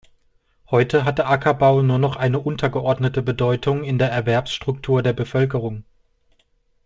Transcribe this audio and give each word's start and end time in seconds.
Heute 0.71 1.05
hat 1.05 1.19
der 1.19 1.29
Ackerbau 1.29 1.83
nur 1.83 1.99
noch 1.99 2.15
eine 2.15 2.39
untergeordnete 2.39 3.21
Bedeutung 3.21 3.83
in 3.83 3.99
der 3.99 4.11
Erwerbsstruktur 4.11 5.03
der 5.03 5.13
Bevölkerung. 5.13 5.83